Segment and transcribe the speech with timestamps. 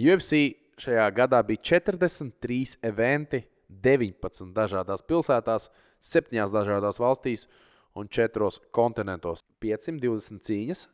[0.00, 5.68] UFC šajā gadā bija 43 eventi, 19 dažādās pilsētās,
[6.00, 7.46] 7 dažādās valstīs
[7.98, 9.44] un 4 kontinentos.
[9.62, 10.86] 520 cīņas,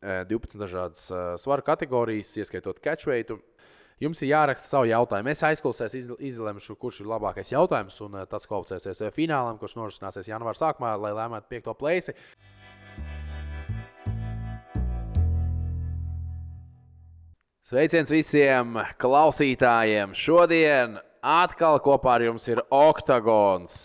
[0.00, 3.32] 12 eh, dažādas eh, svaru kategorijas, ieskaitot catchweight.
[4.00, 5.28] Jums ir jāraksta savu jautājumu.
[5.28, 10.60] Es aizklausēs, izlemšu, kurš ir labākais jautājums, un eh, tas kvalificēsies finālam, kurš norisināsies janvāra
[10.60, 12.16] sākumā, lai lēmētu piekto plēsi.
[17.70, 20.10] Sveiciens visiem klausītājiem!
[20.18, 23.76] Šodien atkal kopā ar jums ir Oktagons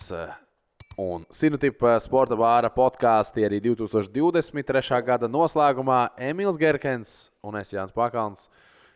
[0.98, 4.98] un Sinutipa sporta vāra podkāstī arī 2023.
[5.06, 7.14] gada noslēgumā Emīls Gerkens
[7.46, 8.48] un es Jānis Pakauns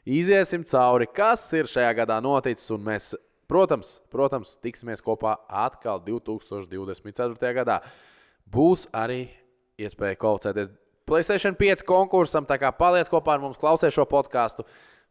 [0.09, 2.73] iziesim cauri, kas ir šajā gadā noticis.
[2.73, 3.13] Un mēs,
[3.45, 7.53] protams, protams, tiksimies kopā atkal 2024.
[7.61, 7.83] gadā.
[8.49, 9.27] Būs arī
[9.77, 10.73] iespēja kvalificēties
[11.09, 14.62] Playstation 5 konkursam, tā kā paliec kopā ar mums, klausies šo podkāstu.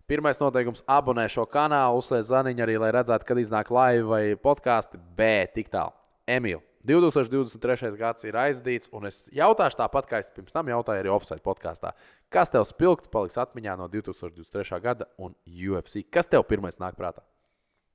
[0.06, 4.97] Pirmais noteikums- abonē šo kanālu, uzliek zaniņu arī, lai redzētu, kad iznāk live vai podkāsti.
[5.17, 5.92] Bet tik tālu.
[6.28, 7.97] Emīl, 2023.
[7.98, 11.92] gads ir aizdīts, un es jautāšu tāpat, kā es pirms tam jautāju arī offside podkāstā.
[12.31, 14.81] Kas tev spilgts paliks atmiņā no 2023.
[14.81, 16.05] gada un UFC?
[16.09, 17.22] Kas tev pirmais nāk prātā?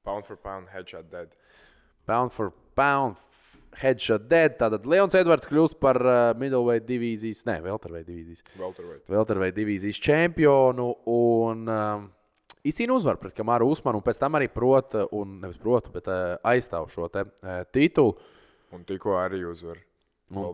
[0.04, 1.30] Pound for pound, headshot dead.
[2.06, 3.16] Pound for pound,
[3.80, 4.58] headshot dead.
[4.60, 8.44] Tātad Leons Edvards kļūst par uh, middleweight divīzijas, ne, welterweight divīzijas.
[8.60, 9.06] Welterweight.
[9.12, 12.06] Welterweight divīzijas čempionu un um,
[12.68, 16.36] izcīna uzvaru pret Kamaru Usmanu un pēc tam arī prot, un nevis prot, bet uh,
[16.54, 18.16] aizstāv šo te uh, titulu.
[18.74, 19.82] Un tikko arī uzvar.
[20.34, 20.48] Un.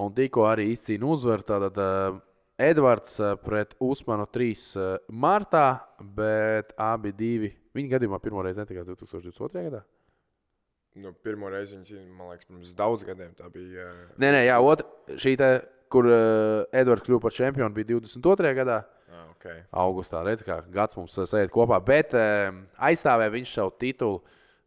[0.00, 1.44] Un tikko arī izcīna uzvaru.
[1.44, 2.22] Tātad uh,
[2.60, 5.66] Edvards uh, pret Usmanu 3 uh, martā,
[5.98, 7.50] bet abi divi.
[7.74, 9.66] Viņa gadījumā pirmo reizi netikās 2022.
[9.66, 9.82] gadā.
[10.94, 13.32] Nu, pirmo reizi viņš ir, man liekas, pirms daudz gadiem.
[13.34, 13.88] Tā bija.
[13.90, 14.18] Uh...
[14.22, 15.48] Nē, nē, jā, otra, šī te,
[15.90, 18.52] kur uh, Edvards kļuva par čempionu, bija 22.
[18.60, 18.78] gadā.
[19.10, 19.64] Ah, okay.
[19.84, 21.80] Augustā redzēja, kā gads mums sēž kopā.
[21.82, 22.54] Bet uh,
[22.88, 24.22] aizstāvēja viņš savu titulu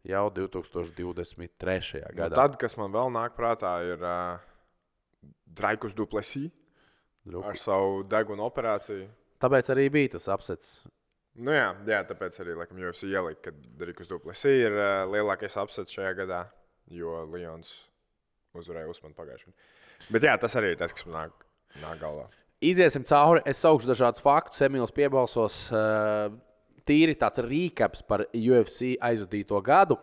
[0.08, 2.04] jau 2023.
[2.04, 2.34] Nu, gadā.
[2.34, 4.36] Nu, tad, kas man vēl nāk prātā, ir uh,
[5.58, 6.52] Draikus Duplessis
[7.28, 9.08] ar savu deguna operāciju.
[9.42, 10.78] Tāpēc arī bija tas apsets.
[11.38, 15.94] Nu jā, jā, tāpēc arī laikam, UFC ielika, ka Rikus Duplessis ir uh, lielākais apsets
[15.94, 16.40] šajā gadā,
[16.90, 17.70] jo Lions
[18.58, 20.10] uzvarēja Usmanu pagājušajā gadā.
[20.14, 21.46] Bet jā, tas arī ir tas, kas man nāk,
[21.82, 22.26] nāk galvā.
[22.64, 23.42] Iziesim cauri.
[23.46, 24.64] Es saukšu dažādus faktus.
[24.66, 26.32] Emīls piebalsos uh,
[26.88, 29.98] tīri tāds rīkaps par UFC aizvadīto gadu.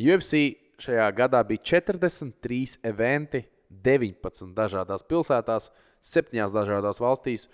[0.00, 5.68] UFC šajā gadā bija 43 eventi, 19 dažādās pilsētās,
[6.02, 7.46] 7 dažādās valstīs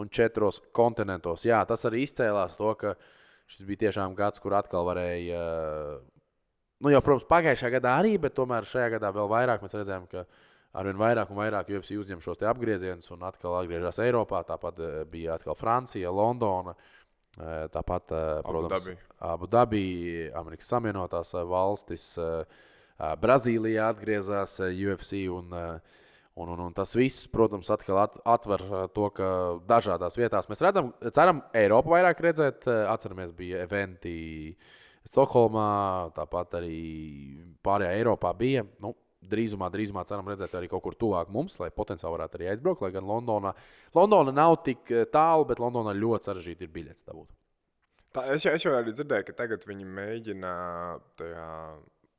[0.00, 1.44] un četros kontinentos.
[1.46, 2.94] Jā, tas arī izcēlās to, ka
[3.50, 5.40] šis bija tiešām gads, kur atkal varēja.
[6.80, 10.24] Nu, jau, protams, pagājušajā gadā arī, bet tomēr šajā gadā vēl vairāk mēs redzējām, ka
[10.80, 14.40] arvien vairāk un vairāk UFC uzņem šos apgriezienus un atkal atgriežas Eiropā.
[14.48, 16.76] Tāpat eh, bija atkal Francija, Londona.
[17.36, 18.88] Eh, tāpat, eh, protams,
[19.28, 19.84] Abu Dabī,
[20.40, 22.12] Amerikas Savienotās valstis,
[23.00, 25.22] Brazīlijā atgriezās UFC.
[25.32, 26.00] Un, uh,
[26.40, 29.28] Un, un, un tas viss, protams, atkal at, atver uh, to, ka
[29.68, 32.64] dažādās vietās mēs redzam, ceram, Eiropu vairāk redzēt.
[32.68, 34.14] Uh, atceramies, bija eventi
[35.10, 35.68] Stokholmā,
[36.16, 36.80] tāpat arī
[37.64, 38.64] pārējā Eiropā bija.
[38.80, 38.94] Nu,
[39.30, 42.86] drīzumā, drīzumā ceram redzēt arī kaut kur tuvāk mums, lai potenciāli varētu arī aizbraukt.
[42.86, 43.52] Lai gan Londonā,
[43.96, 47.28] Londona nav tik uh, tālu, bet Londonā ļoti sarežģīti ir biļets dabūt.
[48.16, 50.52] Tā, es, jau, es jau arī dzirdēju, ka tagad viņi mēģina
[51.20, 51.50] tajā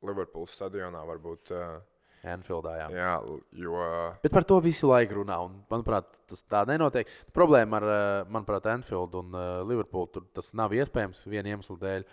[0.06, 1.52] Liverpools stadionā varbūt.
[1.52, 1.80] Uh,
[2.22, 2.72] Anfieldā.
[2.78, 2.88] Jā.
[2.94, 3.12] jā,
[3.58, 3.78] jo.
[4.22, 5.40] Bet par to visu laiku runā.
[5.42, 7.08] Un, manuprāt, tas tā nenotiek.
[7.34, 7.86] Problēma ar,
[8.30, 12.06] manuprāt, Anfield un uh, Liverpool tur tas nav iespējams viena iemesla dēļ.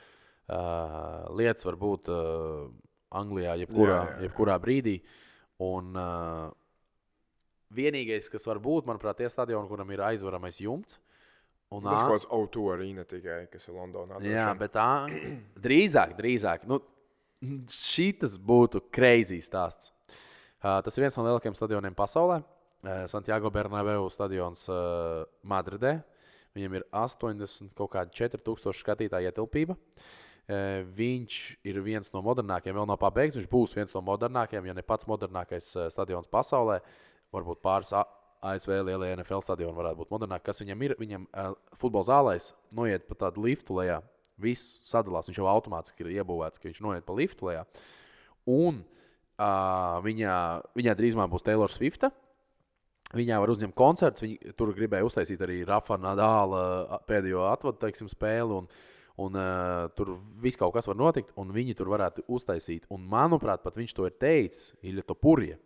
[0.50, 2.72] Uh, lietas var būt uh,
[3.20, 4.26] Anglijā jebkurā, jā, jā, jā.
[4.26, 4.96] jebkurā brīdī.
[5.62, 6.50] Un, uh,
[7.78, 10.98] vienīgais, kas var būt, manuprāt, ir stadions, kuram ir aizvaramais jumts.
[11.70, 14.18] Un tas ir kaut kāds O2 arī ne tikai, kas ir Londonā.
[14.26, 14.90] Jā, bet tā
[15.66, 16.66] drīzāk, drīzāk.
[16.70, 16.82] Nu,
[17.72, 19.94] Šis būtu crazy stāsts.
[20.60, 22.42] Tas ir viens no lielākajiem stadioniem pasaulē.
[23.08, 24.66] Santiago Bernabeu stadions
[25.48, 26.02] Madridē.
[26.58, 29.78] Viņam ir 80, kaut kāda 4000 skatītāju ietilpība.
[30.98, 31.38] Viņš
[31.70, 33.38] ir viens no modernākajiem, vēl nav pabeigts.
[33.40, 36.82] Viņš būs viens no modernākajiem, ja ne pats modernākais stadions pasaulē.
[37.32, 40.50] Varbūt pāris ASV lielie NFL stadioni varētu būt modernāki.
[40.52, 40.98] Kas viņam ir?
[41.00, 41.32] Viņam
[41.80, 44.02] futbola zālēs noiet pa tādu liftu lejā.
[44.40, 45.32] Viss sadalās.
[45.32, 47.68] Viņš jau automātiski ir iebūvēts, ka viņš noiet pa liftu lejā.
[48.50, 48.99] Un uh,
[49.40, 50.36] Uh, viņā,
[50.76, 52.04] viņā drīzumā būs Taylor Swift.
[53.16, 54.22] Viņā var uzņemt koncerts.
[54.26, 58.60] Viņi tur gribēja uztaisīt arī Rafa Nadāla pēdējo atvadu teiksim, spēli.
[58.60, 58.68] Un,
[59.24, 62.90] un, uh, tur viss kaut kas var notikt, un viņi tur varētu uztaisīt.
[62.94, 65.58] Un, manuprāt, pat viņš to ir teicis, Ilja Topurija,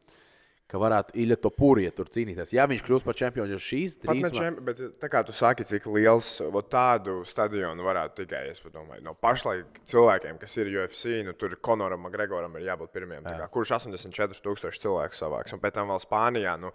[0.71, 2.53] ka varētu Ilja Topūrija tur cīnīties.
[2.55, 5.85] Ja viņš kļūs par čempionu, jo šīs trīs čem, bet tā kā tu saki, cik
[5.93, 6.39] liels
[6.71, 12.09] tādu stadionu varētu tikai, es domāju, no pašlaik cilvēkiem, kas ir UFC, nu, tur Konoram
[12.13, 13.27] Gregoram ir jābūt pirmajam.
[13.27, 15.53] tā kā, Kurš 84,000 cilvēku savāks.
[15.53, 16.57] Un pēc tam vēl Spānijā.
[16.59, 16.73] Nu,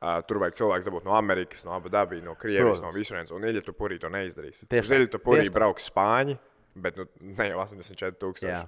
[0.00, 2.86] Uh, tur vajag cilvēku dabūt no Amerikas, no Abu Dabijas, no Krievijas, Protams.
[2.86, 3.32] no visurienes.
[3.36, 4.62] Un Ilija Tupurī to neizdarīs.
[4.64, 6.38] Tieši tā, Ilija Tupurī brauks Spāņi,
[6.74, 8.46] bet nu, ne jau 84,000.
[8.46, 8.60] Jā.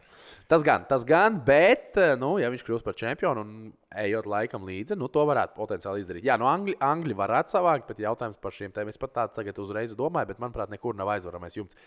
[0.51, 3.53] Tas gan, tas gan, bet, nu, ja viņš kļūs par čempionu un
[4.03, 6.27] ejot laikam līdzi, nu, to varētu potenciāli izdarīt.
[6.27, 9.61] Jā, no Angļi, Angļi varētu savākt, bet jautājums par šiem tēmām es pat tādu tagad
[9.63, 11.79] uzreiz domāju, bet, manuprāt, nekur nav aizvaramais jumts.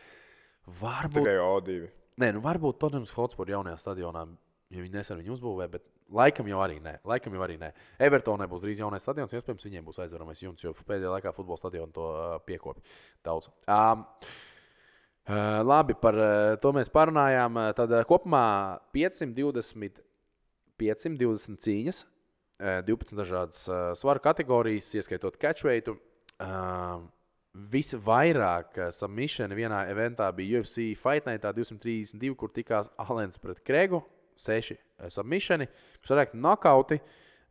[0.81, 1.81] Varbūt, Tikai O2.
[2.23, 4.25] nē, nu, varbūt Tottenhams Hotspur jaunajā stadionā,
[4.73, 6.97] ja viņi nesen viņu uzbūvē, bet laikam jau arī nē.
[7.07, 7.71] Laikam jau arī nē.
[8.07, 11.93] Evertonai būs drīz jaunais stadions, iespējams, viņiem būs aizvaramais jumts, jo pēdējā laikā futbola stadionu
[11.95, 12.83] to uh, piekopja
[13.25, 13.49] daudz.
[13.69, 14.05] Um,
[15.25, 17.55] Uh, labi, par uh, to mēs parunājām.
[17.57, 20.03] Uh, Tad uh, kopumā 520,
[20.77, 22.01] 520 cīņas,
[22.61, 25.97] uh, 12 dažādas uh, svaru kategorijas, ieskaitot catchweightu.
[26.37, 27.07] Uh,
[27.55, 34.03] Visvairāk uh, submission vienā eventā bija UFC Fight Night 232, kur tikās Alens pret Kregu.
[34.35, 34.75] 6
[35.09, 35.67] submissioni,
[36.03, 36.99] visvairāk nokauti.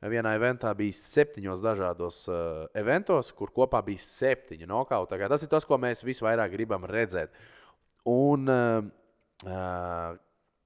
[0.05, 5.17] Vienā eventā bija septiņos dažādos uh, eventos, kur kopā bija septiņi nokauti.
[5.32, 7.32] Tas ir tas, ko mēs visvairāk gribam redzēt.
[8.11, 8.85] Un uh,
[9.47, 10.17] uh,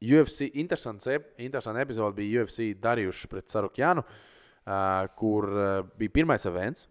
[0.03, 1.09] UFC interesants,
[1.39, 5.67] interesanta epizode bija UFC darījuši pret Sarukjānu, uh, kur uh,
[5.99, 6.89] bija pirmais events,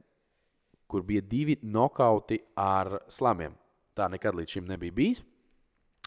[0.88, 3.56] kur bija divi nokauti ar slamiem.
[3.98, 5.24] Tā nekad līdz šim nebija bijis.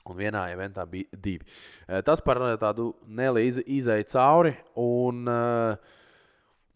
[0.09, 1.45] Un vienā eventā bija divi.
[1.87, 4.55] Eh, Tas par eh, tādu nelielu izēju cauri.
[4.81, 5.75] Un uh,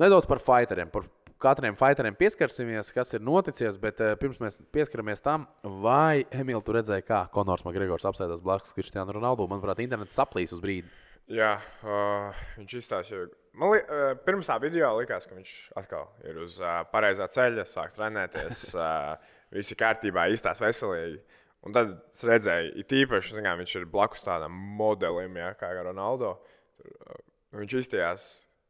[0.03, 0.91] nedaudz par fighteriem.
[0.93, 1.07] Par
[1.45, 3.79] katriem fighteriem pieskarsimies, kas ir noticis.
[3.81, 5.47] Bet uh, pirms mēs pieskaramies tam,
[5.85, 9.49] vai Emīlija, tu redzēji, kā Konors Makgregors apsēdās blakus Kristiānu Ronaldu?
[9.51, 10.91] Manuprāt, internets saplīs uz brīdi.
[11.33, 11.55] Jā,
[11.87, 13.31] uh, viņš izstāstīja.
[13.57, 17.65] Man li, uh, pirms tā video likās, ka viņš atkal ir uz uh, pareizā ceļa,
[17.71, 19.15] sāk trenēties, uh,
[19.55, 21.23] viss ir kārtībā, izstāsta veselīgi.
[21.65, 26.35] Un tad es redzēju, it īpaši, kā viņš ir blakus tādam modelim, jā, kā Ronaldo.
[26.77, 27.23] Tur, uh,
[27.57, 28.27] viņš izstājās.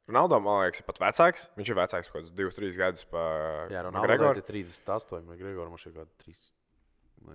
[0.08, 1.46] Ronaldo, man liekas, ir pat vecāks.
[1.56, 4.42] Viņš ir vecāks kaut kādus 2, 3 gadus par Jā, Ronaldu Gregoru.
[4.42, 6.50] ir 38, Makgregoram ir kaut kādi 3.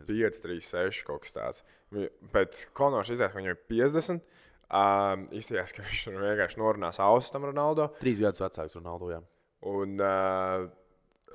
[0.05, 1.63] 5, 3, 6 kaut kas tāds.
[2.33, 4.21] Bet Konors izsaka, ka viņam ir 50.
[4.69, 7.89] Um, izskatās, ka viņš vienkārši norunās ausis tam Ronaldo.
[7.97, 9.09] Trīs gadus vecāks Ronaldu.
[9.15, 9.23] Jā.
[9.65, 10.67] Un uh,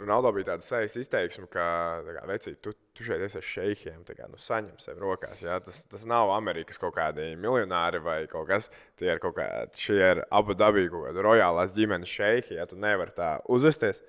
[0.00, 1.67] Ronaldo bija tāds sejas izteiksme, ka,
[2.06, 5.44] tā kā, vecīt, tu, tu šeit esi ar šeikiem, kā, nu, saņem sev rokās.
[5.44, 5.61] Jā?
[5.64, 8.70] Tas, tas nav Amerikas kaut kādi miljonāri vai kaut kas.
[9.00, 12.79] Tie ir kaut kādi, šie ir abu dabīgi kaut kādi rojālās ģimenes šeiki, ja tu
[12.81, 14.02] nevari tā uzvesties.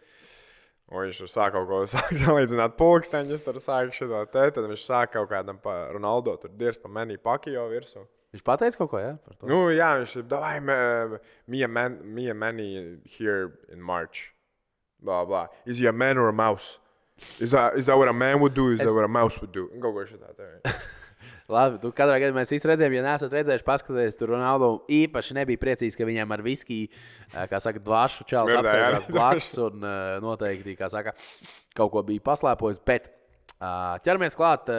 [0.91, 4.85] Un viņš tur sāk kaut ko sāk salīdzināt, pulksteņus, tur sāk šo te, tad viņš
[4.85, 8.05] sāk kaut kādam pa Ronaldo tur dirst pa menī pakijo virsmu.
[8.35, 9.47] Viņš pateica kaut ko jā, par to.
[9.47, 10.25] Nu, jā, viņš ir.
[10.27, 10.77] Davai, me,
[11.47, 14.34] me, man, me and Manny here in March.
[15.01, 15.47] Blah, blah.
[15.65, 16.77] Is he a man or a mouse?
[17.39, 18.71] Is that, is that what a man would do?
[18.71, 19.67] Is Es- that what a mouse would do?
[19.81, 20.75] Kaut ko šādā.
[21.47, 25.61] Labi, tu katrā gadījumā mēs visi redzējām, ja neesat redzējuši, paskatieties, tur Ronaldo īpaši nebija
[25.61, 26.87] priecīgs, ka viņam ar viskiju,
[27.51, 29.85] kā saka, dvašu čels apsēžās blakus un
[30.25, 31.13] noteikti, kā saka,
[31.77, 32.81] kaut ko bija paslēpojis.
[32.89, 33.11] Bet
[33.61, 34.73] ķeramies klāt,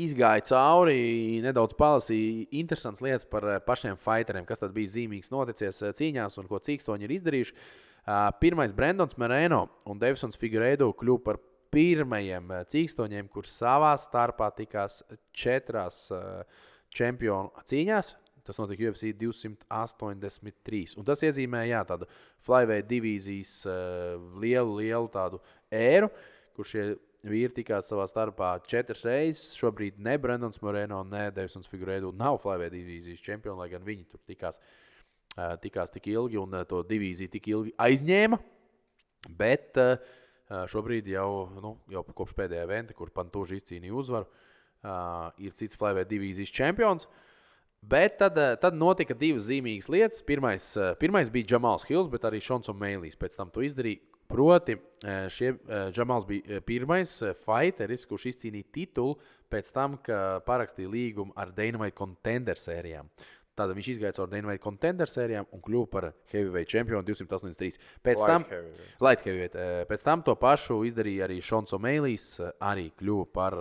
[0.00, 0.96] izgāja cauri,
[1.44, 6.62] nedaudz palasīja interesantas lietas par pašiem fighteriem, kas tad bija zīmīgs noticies cīņās un ko
[6.64, 7.56] cīkstoņi ir izdarījuši.
[8.40, 11.38] Pirmais Brendons Merēno un Devisons Figueiredo kļuva par
[11.70, 15.02] pirmajiem cīkstoņiem, kurš savā starpā tikās
[15.36, 16.08] četrās
[16.90, 18.14] čempionu cīņās.
[18.46, 20.96] Tas notika UFC 283.
[20.98, 22.08] Un tas iezīmē jā, tādu
[22.42, 23.52] flyweight divīzijas
[24.42, 25.38] lielu, lielu tādu
[25.70, 26.08] ēru,
[26.56, 26.88] kur šie
[27.26, 29.54] vīri tikās savā starpā četras reizes.
[29.58, 34.22] Šobrīd ne Brendons Moreno, ne Devisons Figueiredo nav flyweight divīzijas čempioni, lai gan viņi tur
[34.28, 34.89] tikās, eh,
[35.62, 38.38] tikās tik ilgi un to divīziju tik ilgi aizņēma.
[39.38, 39.78] Bet
[40.72, 41.30] šobrīd jau,
[41.62, 44.26] nu, jau kopš pēdējā eventa, kur Pantūža izcīnīja uzvaru,
[45.38, 47.06] ir cits flyweight divīzijas čempions.
[47.80, 50.24] Bet tad, tad notika divas zīmīgas lietas.
[50.26, 50.66] Pirmais,
[51.00, 54.02] pirmais bija Džamals Hills, bet arī Šons Mēlīs pēc tam to izdarīja.
[54.30, 54.76] Proti,
[55.34, 55.56] šie,
[55.90, 59.16] Džamals bija pirmais fighteris, kurš izcīnīja titulu
[59.50, 63.08] pēc tam, kad parakstīja līgumu ar Dynamite Contender sērijām.
[63.58, 67.78] Tad viņš izgāja caur Dynamite Contender sērijām un kļuva par heavyweight čempionu 283.
[68.06, 69.00] Pēc Light tam, heavyweight.
[69.04, 69.56] Light heavyweight.
[69.90, 72.28] Pēc tam to pašu izdarīja arī Šons O'Mailijs.
[72.40, 73.56] eh, Arī kļuva par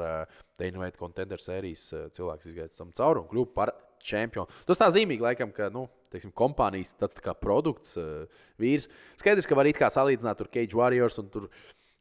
[0.60, 4.48] Dynamite Contender sērijas cilvēks, izgājis tam cauri un kļuva par čempionu.
[4.68, 7.98] Tas tā zīmīgi, laikam, ka nu, teiksim, kompānijas tāds tā kā produkts,
[8.62, 8.88] vīrs.
[9.20, 11.50] Skaidrs, ka var it kā salīdzināt tur Cage Warriors un tur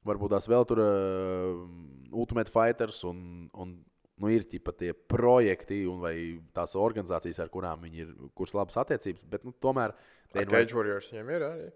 [0.07, 1.67] varbūt tās vēl tur uh,
[2.15, 3.75] Ultimate Fighters un, un
[4.19, 6.15] nu, ir ķipa, tie projekti un vai
[6.57, 9.25] tās organizācijas, ar kurām viņi ir, kuras labas attiecības.
[9.31, 9.95] Bet nu, tomēr
[10.37, 11.67] Ar Cage Warriors viņiem ir arī.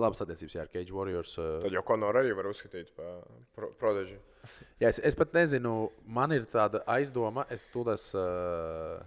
[0.00, 1.34] labas attiecības jā, ar Cage Warriors.
[1.36, 3.18] Uh, Tad jau Conor arī var uzskatīt par
[3.52, 4.16] pro prodiģi.
[4.80, 5.74] Jā, es, es pat nezinu,
[6.08, 9.02] man ir tāda aizdoma, es to uh,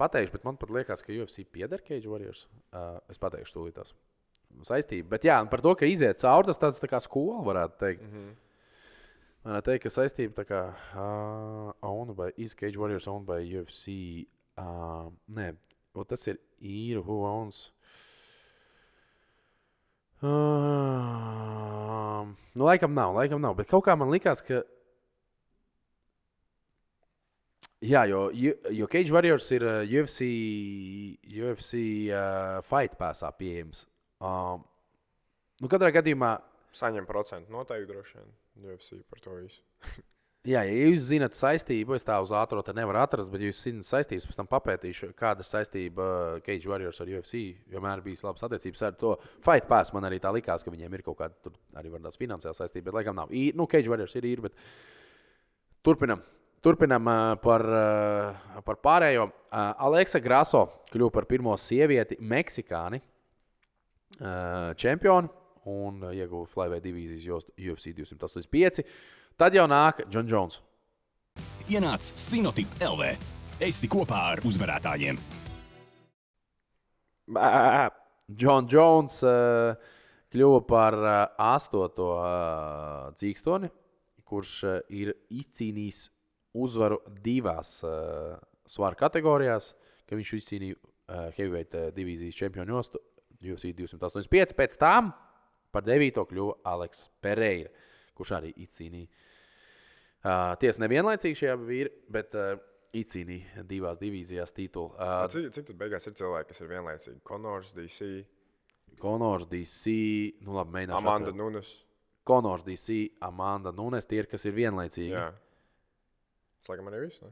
[0.00, 2.46] pateikšu, bet man pat liekas, ka UFC pieder Cage Warriors.
[2.72, 3.92] Uh, es pateikšu to līdz
[4.64, 5.10] saistību.
[5.12, 8.02] Bet jā, par to, ka iziet cauri, tas tāds tā kā skola varētu teikt.
[8.02, 8.36] Mm -hmm.
[9.48, 14.26] Varētu teikt, ka saistība tā kā uh, owned by is Cage Warriors owned by UFC.
[14.60, 15.54] Uh, nē,
[16.10, 17.70] tas ir īru, who owns.
[20.20, 20.28] Uh,
[22.52, 23.56] nu, laikam nav, laikam nav.
[23.56, 24.60] Bet kaut kā man likās, ka.
[27.88, 30.26] Jā, jo, jo- Cage Warriors ir uh, UFC,
[31.24, 33.86] UFC uh, fight pasā pieejams.
[34.20, 34.60] Um,
[35.62, 36.34] nu, katrā gadījumā,
[36.78, 38.28] Saņem procentu noteikti droši vien.
[38.62, 39.60] UFC par to visu.
[40.52, 43.88] jā, ja jūs zinat saistību, es tā uz ātrā te nevaru atrast, bet jūs zinat
[43.88, 47.42] saistības, pēc tam papētīšu, kāda ir saistība uh, Cage Warriors ar UFC.
[47.72, 49.92] Vienmēr bijis labas attiecības ar to fight pass.
[49.96, 53.00] Man arī tā likās, ka viņiem ir kaut kāda tur arī varbūt finansiāla saistība, bet
[53.00, 53.34] laikam nav.
[53.34, 54.58] I, nu, Cage Warriors ir īri, bet
[55.86, 56.24] turpinam.
[56.64, 59.28] Turpinam uh, par, uh, par pārējo.
[59.48, 62.98] Aleksa Graso kļuva par pirmo sievieti Meksikāni
[64.76, 65.30] čempionu
[65.68, 68.82] un uh, ieguva Flyweight divīzijas UFC 285.
[69.38, 70.62] Tad jau nāk John Jones.
[71.68, 73.12] Ienāc Sinotip LV.
[73.62, 75.18] Esi kopā ar uzvarētājiem.
[78.40, 79.74] John Jones uh,
[80.32, 81.16] kļuva par uh,
[81.48, 83.70] astoto uh, cīkstoni,
[84.28, 86.06] kurš uh, ir izcīnījis
[86.58, 88.36] uzvaru divās uh,
[88.68, 89.72] svaru kategorijās,
[90.08, 93.00] kad viņš izcīnīja uh, heavyweight uh, divīzijas čempionu jostu
[93.38, 94.56] UFC 285.
[94.58, 95.12] Pēc tam
[95.74, 97.70] par devīto kļuva Aleks Pereira,
[98.18, 99.10] kurš arī izcīnīja.
[100.18, 102.56] Uh, Tiesa nevienlaicīgi šie abi vīri, bet uh,
[102.98, 104.90] izcīnīja divās divīzijās titulu.
[104.96, 107.20] Uh, Cik, cik tad beigās ir cilvēki, kas ir vienlaicīgi?
[107.28, 108.08] Konors, DC,
[108.98, 109.94] Konors, DC,
[110.42, 110.98] nu labi, mēģināšu.
[110.98, 111.38] Amanda atcerēt.
[111.38, 111.70] Nunes.
[112.28, 115.14] Konors, DC, Amanda Nunes, tie ir, kas ir vienlaicīgi.
[115.14, 115.30] Jā.
[116.58, 117.22] Tas laikam arī viss.
[117.22, 117.30] Ne?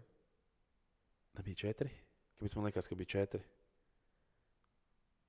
[1.40, 1.90] Nebija četri.
[2.36, 3.42] Kāpēc man liekas, ka bija četri?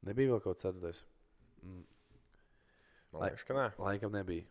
[0.07, 1.03] Nebija vēl kaut kāds ceturtais.
[3.13, 3.67] Man liekas, ka nē.
[3.79, 4.43] Laikam nebija.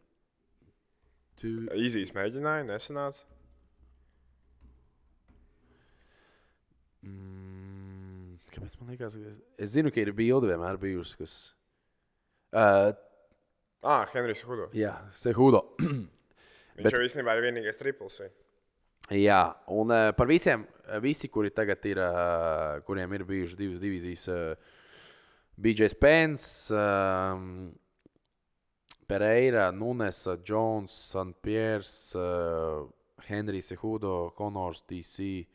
[1.41, 1.51] Tu...
[1.77, 3.25] Īzijas mēģināja, nesanāca.
[7.07, 9.37] Mm, kāpēc man liekas, ka es,
[9.67, 11.37] es zinu, ka ir bilde vienmēr bijusi, kas.
[12.57, 12.93] Uh,
[13.87, 14.65] Ah, Henrijs Hudo.
[14.75, 15.61] jā, Sehudo.
[16.77, 18.17] Viņš Bet- jau īstenībā ir vienīgais tripls.
[18.25, 18.33] ir.
[19.15, 20.65] Jā, un uh, par visiem,
[21.05, 24.73] visi, kuri tagad ir, uh, kuriem ir bijušas divas divīzijas, uh,
[25.63, 27.69] BJ Spence, um,
[29.07, 31.85] Pereira, Nunes, Jones, Sanpierre,
[32.15, 32.89] uh,
[33.29, 35.47] Henrijs Hudo, Konors, DC,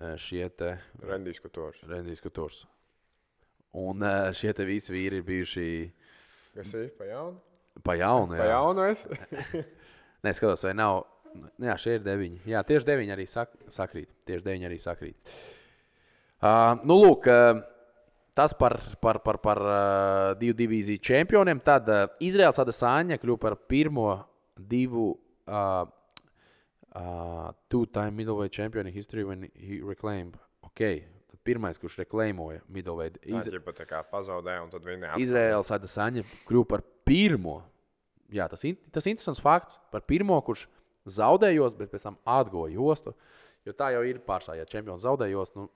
[0.00, 0.74] uh, šie te
[1.04, 1.82] Rendijs Kutors.
[1.88, 2.62] Rendijs Kutors.
[3.76, 5.66] Un uh, šie te visi vīri ir bijuši
[6.56, 7.40] Kas ir pa jaunu?
[7.84, 8.36] pa jaunu.
[8.36, 8.52] Pa jā.
[8.52, 9.06] jaunu es.
[10.24, 11.02] Nē, skatos, vai nav.
[11.62, 12.42] Jā, šie ir deviņi.
[12.52, 14.10] Jā, tieši deviņi arī sak sakrīt.
[14.28, 15.32] Tieši deviņi arī sakrīt.
[16.42, 17.62] Uh, nu, lūk, uh,
[18.34, 21.60] tas par, par, par, par uh, divu divīziju čempioniem.
[21.64, 24.08] Tad uh, Izraels Adesāņa kļuva par pirmo
[24.56, 25.82] divu uh,
[26.96, 30.38] uh, two-time middleweight champion in history when he reclaimed.
[30.72, 31.04] Okay.
[31.30, 33.20] Tad pirmais, kurš reklēmoja middleweight.
[33.24, 33.46] Iz...
[33.46, 33.52] Iz...
[33.52, 37.60] Viņa pat tā kā pazaudēja, un tad viņa Izraels Adesāņa kļuva par pirmo.
[38.32, 40.64] Jā, tas ir tas interesants fakts par pirmo, kurš
[41.12, 43.12] zaudējos, bet pēc tam atgoja jostu.
[43.66, 45.68] Jo tā jau ir pārsvarā, ja čempions zaudējos, nu,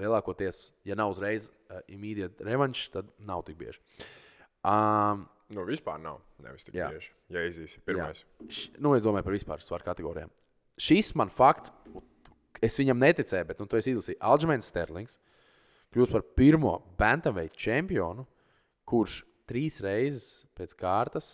[0.00, 3.82] lielākoties, ja nav uzreiz uh, immediate revanš, tad nav tik bieži.
[4.60, 6.20] Um, Nu, vispār nav.
[6.38, 6.92] Nevis tik Jā.
[6.94, 7.10] bieži.
[7.34, 8.22] Ja izīsi pirmais.
[8.46, 10.30] Š, nu, es domāju par vispār svaru kategorijām.
[10.80, 11.72] Šis man fakts,
[12.62, 14.20] es viņam neticēju, bet nu, to es izlasīju.
[14.22, 15.18] Alžmēns Sterlings
[15.90, 18.28] kļūst par pirmo bantamveidu čempionu,
[18.86, 21.32] kurš trīs reizes pēc kārtas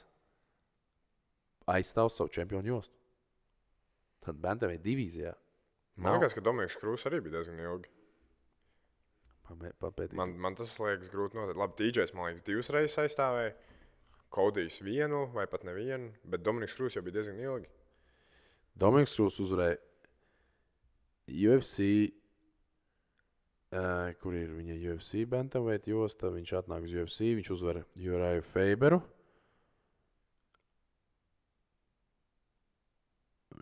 [1.68, 2.96] aizstāv savu čempionu jostu.
[4.24, 5.36] Tad bantamveidu divīzijā.
[6.00, 7.92] Man liekas, ka Dominiks Krūss arī bija diezgan ilgi.
[9.46, 10.18] Papētīsim.
[10.18, 11.58] Man, man tas liekas grūti noteikt.
[11.60, 13.54] Labi, DJs man liekas divas reizes aizstāvēja.
[14.34, 17.70] Kodijs vienu vai pat nevienu, bet Dominiks Krūss jau bija diezgan ilgi.
[18.76, 19.78] Dominiks Krūss uzvarēja
[21.26, 21.86] UFC,
[23.70, 26.32] uh, kur ir viņa UFC bantamveida josta.
[26.34, 29.00] Viņš atnāk uz UFC, viņš uzvar Juraju Feiberu.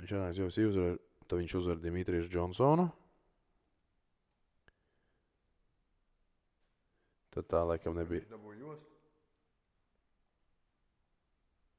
[0.01, 0.99] Viņš atnāk uz UFC, uzvar,
[1.29, 2.89] tad viņš uzvar Dimitriju Džonsonu.
[7.35, 8.23] Tad tā laikam nebija.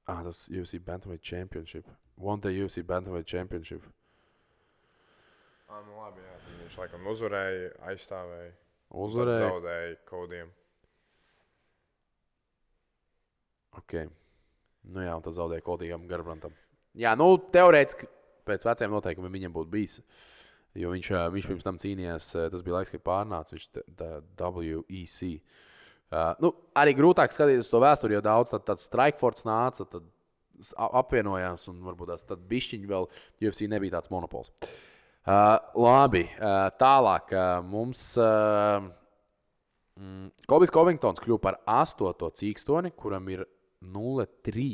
[0.05, 1.87] Ah, tas UFC Bantamweight Championship.
[2.17, 3.87] One Day UFC Bantamweight Championship.
[5.69, 6.35] Ah, nu labi, jā.
[6.59, 8.51] Viņš laikam uzvarēja, aizstāvēja.
[9.05, 9.47] Uzvarēja.
[9.49, 10.51] Zaudēja kodiem.
[13.81, 14.11] Okay.
[14.93, 16.53] Nu jā, un tas zaudēja Kodijam Garbrantam.
[16.95, 18.07] Jā, nu, teorētiski
[18.47, 19.99] pēc veciem noteikumiem viņam būtu bijis.
[20.75, 23.67] Jo viņš, viņš pirms tam cīnījās, tas bija laiks, kad pārnāca viņš
[24.35, 25.29] tā WEC.
[26.05, 30.03] Uh, nu, arī grūtāk skatīties to vēsturi, jo daudz tad, tad Strikefords nāca, tad
[30.75, 33.07] apvienojās un varbūt tās bišķiņi vēl
[33.43, 34.51] UFC nebija tāds monopols.
[35.25, 38.11] Uh, labi, uh, tālāk uh, mums.
[38.21, 38.93] Uh,
[39.95, 43.45] Mm, Kobis Covingtons kļuva par astoto cīkstoni, kuram ir
[43.95, 44.65] 0-3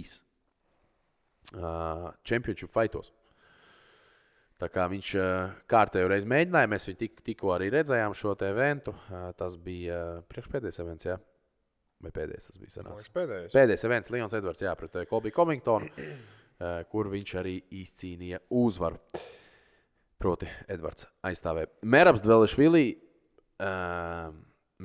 [1.54, 3.12] uh, championship fightos.
[4.62, 8.94] Tā kā viņš uh, kārtējo reizi mēģināja, mēs viņu tik, tikko arī redzējām šo eventu.
[9.10, 11.16] Uh, tas bija uh, priekšpēdējais events, jā.
[12.02, 12.74] Vai pēdējais tas bija?
[12.76, 13.08] Sanāca?
[13.16, 13.56] pēdējais.
[13.56, 19.02] Pēdējais events, Lions Edvards, jā, pret Kolbiju Covingtonu, uh, kur viņš arī izcīnīja uzvaru.
[20.22, 21.72] Proti, Edvards aizstāvēja.
[21.96, 22.84] Mērabs Dvēlešvili
[23.66, 24.28] uh,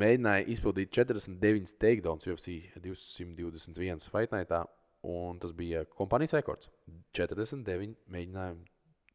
[0.01, 4.63] mēģināja izpildīt 49 takedowns UFC 221 fightnightā,
[5.05, 6.73] un tas bija kompānijas rekords.
[7.21, 8.65] 49 mēģinājumi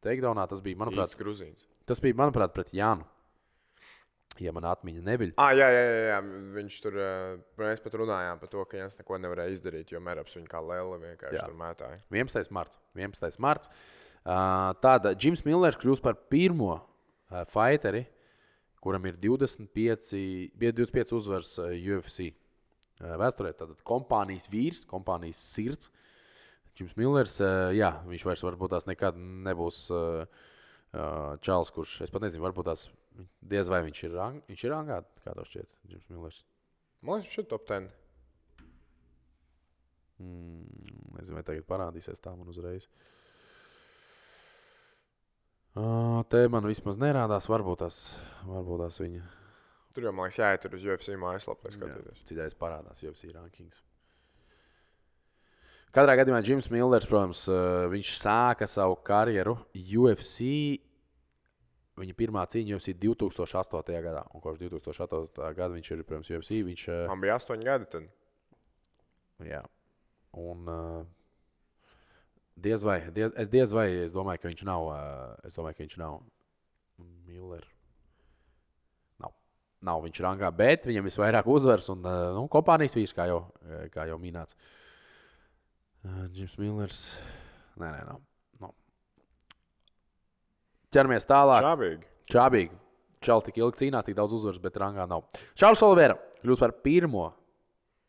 [0.04, 0.46] takedownā.
[0.50, 1.66] Tas bija, manuprāt, gruzīns.
[1.88, 3.06] tas bija, manuprāt pret Jānu.
[4.40, 5.32] Ja man atmiņa neviļ.
[5.40, 6.20] Ah, jā, jā, jā, jā.
[6.54, 6.94] Viņš tur,
[7.60, 10.96] mēs pat runājām par to, ka Jans neko nevarēja izdarīt, jo Mēraps viņu kā lēle
[11.02, 11.44] vienkārši Jā.
[11.44, 11.98] tur mētāja.
[12.10, 12.48] 11.
[12.56, 12.80] marts.
[12.96, 13.36] 11.
[13.44, 13.68] marts.
[14.22, 18.06] Uh, tāda Jims Millers kļūst par pirmo uh, fighteri,
[18.82, 20.14] kuram ir 25,
[20.58, 23.52] bija 25 uzvaras uh, UFC uh, vēsturē.
[23.58, 25.92] Tātad kompānijas vīrs, kompānijas sirds.
[26.78, 32.12] Jims Millers, uh, jā, viņš vairs varbūt tās nekad nebūs uh, uh, čels, kurš, es
[32.12, 32.86] pat nezinu, varbūt tās
[33.44, 36.40] diez vai viņš ir, rang, viņš ir rangā, kā tev šķiet, Jims Millers.
[37.02, 37.90] Man liekas, viņš ir top 10.
[40.22, 40.88] Mm,
[41.18, 42.88] nezinu, vai tagad parādīsies tā man uzreiz.
[45.72, 48.02] Uh, te man vismaz nerādās, varbūt tas,
[48.44, 49.22] varbūt tas viņa
[49.92, 52.20] Tur jau, man liekas, jāiet uz UFC mājaslapu, lai skatītos.
[52.28, 53.82] citais parādās UFC rankings.
[55.92, 60.46] Katrā gadījumā Jims Millers, protams, uh, viņš sāka savu karjeru UFC.
[62.00, 63.98] Viņa pirmā cīņa UFC 2008.
[64.06, 65.50] gadā, un kopš 2008.
[65.52, 66.62] gada viņš ir, protams, UFC.
[66.64, 68.08] Viņš, uh, Man bija 8 gadi tad.
[69.44, 69.60] Jā.
[70.40, 71.04] Un uh,
[72.56, 74.88] diez vai, diez, es diez vai, es domāju, ka viņš nav,
[75.44, 76.22] es domāju, ka viņš nav
[77.28, 77.68] Miller.
[79.20, 79.36] Nav.
[79.84, 83.90] Nav viņš rangā, bet viņam ir vairāk uzvaras un nu, kompānijas vīrs, kā jau, eh,
[83.92, 84.56] kā jau minēts.
[84.56, 84.78] Uh,
[86.02, 87.02] Jims Millers.
[87.78, 88.22] Nē, nē, nav.
[88.62, 88.72] nav.
[90.92, 91.62] Ķeramies tālāk.
[91.64, 92.08] Čābīgi.
[92.32, 92.80] Čābīgi.
[93.22, 95.28] Čāls tik ilgi cīnās, tik daudz uzvaras, bet rangā nav.
[95.58, 97.28] Čāls Olivera kļūst par pirmo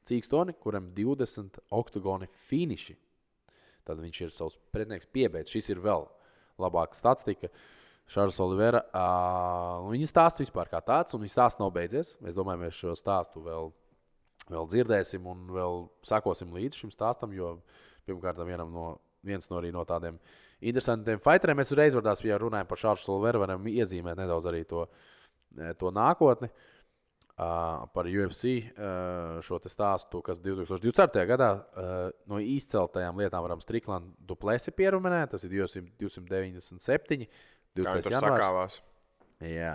[0.10, 2.98] cīkstoni, kuram 20 oktagoni finiši.
[3.86, 5.54] Tad viņš ir savs pretinieks piebeigts.
[5.54, 6.08] Šis ir vēl
[6.62, 7.52] labāka statistika.
[8.10, 8.82] Šārs Olivera.
[8.90, 12.16] Uh, viņa stāsts vispār kā tāds, un viņa stāsts nav beidzies.
[12.26, 13.72] Es domāju, mēs šo stāstu vēl,
[14.52, 17.56] vēl dzirdēsim un vēl sakosim līdzi šim stāstam, jo
[18.08, 18.88] pirmkārt no,
[19.24, 20.20] viens no, no tādiem
[20.64, 21.60] interesantiem fighteriem.
[21.60, 24.88] Mēs uzreiz, vardās, ja runājam par Šāru Olveru, varam iezīmēt nedaudz arī to,
[25.58, 26.52] eh, to nākotni.
[27.34, 31.24] Uh, par UFC uh, šo te stāstu, kas 2024.
[31.26, 35.32] gadā uh, no izceltajām lietām varam Striklanda duplesi pierunāt.
[35.34, 37.26] Tas ir 297.
[37.26, 37.26] Kā
[37.74, 37.90] 20.
[37.90, 38.38] viņi tur janvārs.
[38.38, 38.78] sakāvās.
[39.50, 39.74] Jā,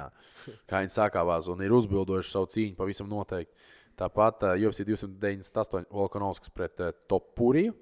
[0.71, 3.67] kā viņi sakāvās un ir uzbildojuši savu cīņu pavisam noteikti.
[3.99, 7.73] Tāpat uh, UFC 298 Volkanovskis pret uh, Topuriju.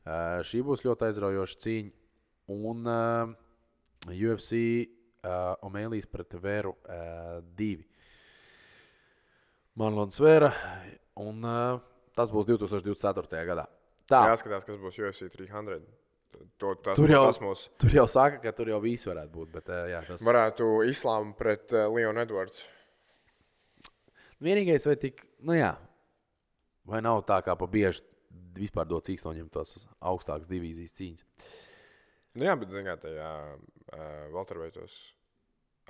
[0.00, 1.92] Uh, šī būs ļoti aizraujoša cīņa.
[2.50, 2.88] Un
[4.10, 4.58] UFC
[5.62, 7.68] Omēlijas pret Vēru uh, 2.
[9.78, 10.48] Marlons Vēra.
[11.20, 11.44] Un
[12.16, 13.44] tas būs 2024.
[13.46, 13.68] gadā.
[14.10, 15.78] Tā, Jāskatās, kas būs UFC 300.
[16.58, 19.52] To, tas, Tur jau- mums tur jau saka, ka tur jau viss varētu būt.
[19.54, 20.22] Bet, jā, tas...
[20.26, 22.64] varētu islāma pret uh, Leonu Edvards.
[24.40, 25.74] Vienīgais, vai tik, nu jā,
[26.88, 28.04] vai nav tā kā pa bieži
[28.56, 31.48] vispār dot cīkstoņiem tos augstākas divīzijas cīņas.
[32.38, 34.94] Nu, jā, bet, zināt, tajā uh, Valterveitos.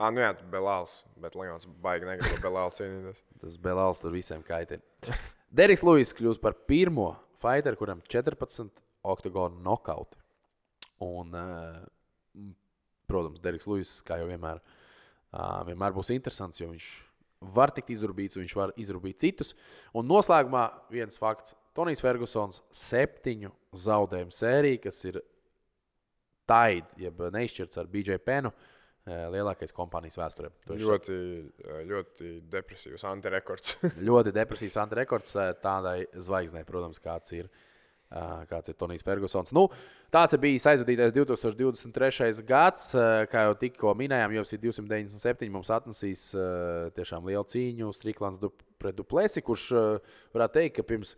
[0.01, 3.21] Ah, nu jā, Belāls, bet Leons baigi negrib Belālu cīnīties.
[3.43, 4.83] Tas Belāls tur visiem kaitina.
[5.61, 8.71] Deriks Lūis kļūst par pirmo fighteru, kuram 14
[9.11, 10.17] oktagonu nokauti.
[11.05, 12.49] Un, uh,
[13.11, 14.63] protams, Deriks Lūis, kā jau vienmēr,
[15.35, 16.89] uh, vienmēr būs interesants, jo viņš
[17.41, 19.55] var tikt izrūbīts, un viņš var izrūbīt citus.
[19.97, 21.57] Un noslēgumā viens fakts.
[21.77, 23.53] Tonijs Fergusons septiņu
[23.85, 25.21] zaudējumu sēriju, kas ir
[26.51, 28.51] taid, jeb neizšķirts ar BJ Penu,
[29.07, 30.51] eh, lielākais kompānijas vēsturē.
[30.67, 31.17] Ļoti,
[31.65, 33.77] uh, ļoti depresīvs antirekords.
[34.11, 37.70] ļoti depresīvs antirekords eh, tādai zvaigznei, protams, kāds ir Uh,
[38.51, 39.53] kāds ir Tonijs Fergusons.
[39.55, 39.69] Nu,
[40.13, 42.45] tāds bijis aizvadītais 2023.
[42.47, 42.91] gads.
[43.31, 46.31] Kā jau tikko minējām, jau 297 mums atnesīs
[46.97, 49.69] tiešām lielu cīņu Striklāns du, pret Duplesi, kurš
[50.35, 51.15] varētu teikt, ka pirms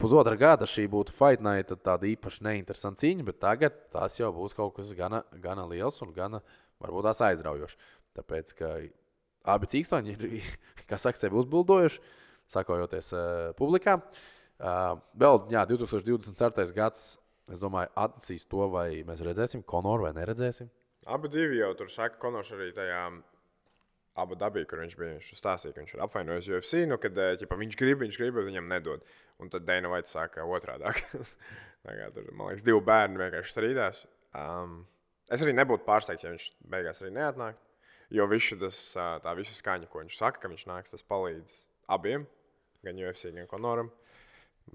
[0.00, 4.56] pusotra gada šī būtu Fight Night tāda īpaši neinteresanta cīņa, bet tagad tas jau būs
[4.56, 6.40] kaut kas gana, gana liels un gana
[6.82, 7.76] varbūt tās aizraujošs.
[8.18, 8.72] Tāpēc, ka
[9.54, 10.48] abi cīkstoņi ir,
[10.90, 12.02] kā saka, sevi uzbildojuši,
[12.48, 13.22] sakojoties uh,
[13.58, 13.98] publikā.
[14.58, 16.66] Uh, vēl, jā, 2024.
[16.74, 17.08] gads,
[17.48, 20.70] es domāju, atnesīs to, vai mēs redzēsim Konoru vai neredzēsim.
[21.08, 23.04] Abi divi jau tur saka, Konors arī tajā
[24.18, 25.14] abu dabī, kur viņš bija.
[25.16, 28.48] Viņš stāstīja, ka viņš ir apvainojis UFC, nu, kad ķipa, viņš grib, viņš grib, bet
[28.48, 29.06] viņam nedod.
[29.38, 30.90] Un tad Dana Vaits saka otrādi.
[31.86, 34.02] tur, man liekas, divi bērni vienkārši strīdās.
[34.36, 34.82] Um,
[35.30, 37.62] es arī nebūtu pārsteigts, ja viņš beigās arī neatnāk.
[38.14, 41.56] Jo visu tas, tā visa skaņa, ko viņš saka, ka viņš nāks, tas palīdz
[41.92, 42.24] abiem,
[42.84, 43.90] gan UFC, gan Konoram.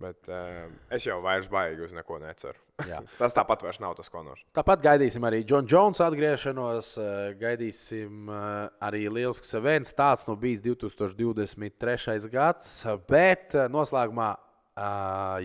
[0.01, 2.57] Bet uh, es jau vairs baigi uz neko neceru.
[3.19, 4.41] tas tāpat vairs nav tas konors.
[4.57, 6.93] Tāpat gaidīsim arī Džona Jonsa atgriešanos.
[7.41, 9.93] Gaidīsim arī lielisks events.
[9.97, 12.31] Tāds nu bijis 2023.
[12.33, 12.73] gads.
[13.09, 14.33] Bet noslēgumā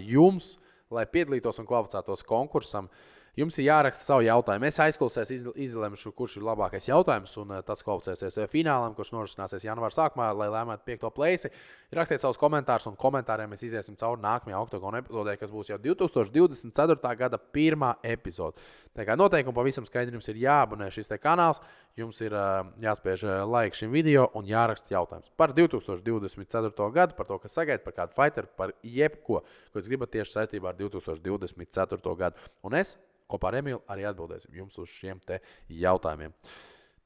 [0.09, 0.57] jums,
[0.95, 4.67] lai piedalītos un kvalificētos konkursam, uh, Jums ir jāraksta savu jautājumu.
[4.67, 5.31] Es aizklausēs,
[5.63, 10.33] izlemšu, kurš ir labākais jautājums, un eh, tas kvalificēsies eh, finālam, kurš norisināsies janvāra sākumā,
[10.35, 11.53] lai lēmētu piekto plēsi.
[11.95, 17.15] Rakstiet savus komentārus, un komentāriem mēs iesim cauri nākamajā oktogona epizodē, kas būs jau 2024.
[17.23, 18.59] gada pirmā epizode.
[18.99, 21.63] Tā kā noteikumi pavisam skaidri jums ir jāabonē šis kanāls,
[21.95, 26.91] jums ir uh, jāspiež laika šim video un jāraksta jautājums par 2024.
[26.97, 30.73] gadu, par to, kas sagaida, par kādu fighteru, par jebko, ko jūs gribat tieši saistībā
[30.73, 32.17] ar 2024.
[32.19, 32.51] gadu.
[32.67, 32.97] Un es
[33.31, 35.21] kopā ar Emīlu arī atbildēsim jums uz šiem
[35.69, 36.35] jautājumiem.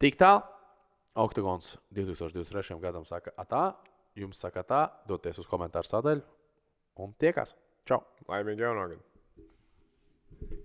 [0.02, 0.42] Tik tālu,
[1.22, 2.78] Oktagons 2023.
[2.80, 3.74] gadam saka, atā,
[4.16, 6.24] jums saka tā, doties uz komentāru sadaļu
[7.04, 7.54] un tiekās.
[7.84, 8.00] Čau!
[8.30, 10.62] Laimīgi jaunā gada!